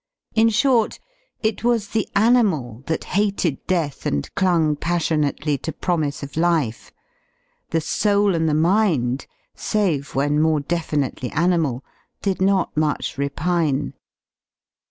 [0.33, 0.99] In short,
[1.43, 6.35] it was *' the animal that hated death and dung passionately to pro mise of
[6.35, 6.91] life;
[7.69, 11.85] the soul and the mind, save when more defi nitely animal,
[12.23, 13.93] did not much repine.